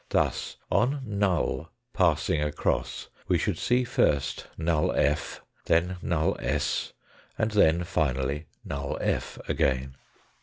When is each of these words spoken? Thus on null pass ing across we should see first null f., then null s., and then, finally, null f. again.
Thus 0.09 0.57
on 0.71 1.03
null 1.05 1.69
pass 1.93 2.27
ing 2.27 2.41
across 2.41 3.07
we 3.27 3.37
should 3.37 3.59
see 3.59 3.83
first 3.83 4.47
null 4.57 4.91
f., 4.93 5.41
then 5.65 5.97
null 6.01 6.35
s., 6.39 6.93
and 7.37 7.51
then, 7.51 7.83
finally, 7.83 8.47
null 8.65 8.97
f. 8.99 9.37
again. 9.47 9.93